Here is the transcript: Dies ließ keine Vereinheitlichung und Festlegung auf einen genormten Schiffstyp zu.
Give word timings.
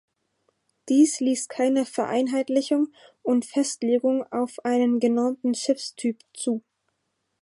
Dies 0.89 1.19
ließ 1.19 1.47
keine 1.47 1.85
Vereinheitlichung 1.85 2.91
und 3.21 3.45
Festlegung 3.45 4.23
auf 4.31 4.57
einen 4.65 4.99
genormten 4.99 5.53
Schiffstyp 5.53 6.23
zu. 6.33 6.63